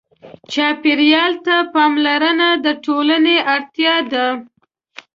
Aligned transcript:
چاپېریال 0.53 1.33
ته 1.45 1.55
پاملرنه 1.73 2.49
د 2.65 2.67
ټولنې 2.85 3.35
اړتیا 3.55 3.95
ده. 4.11 4.27